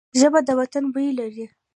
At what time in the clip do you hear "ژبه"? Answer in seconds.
0.19-0.39